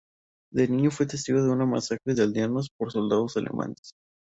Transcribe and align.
De 0.51 0.67
niño 0.67 0.89
fue 0.89 1.05
testigo 1.05 1.43
de 1.43 1.51
una 1.51 1.67
masacre 1.67 2.15
de 2.15 2.23
aldeanos 2.23 2.71
por 2.75 2.91
soldados 2.91 3.37
alemanes. 3.37 3.91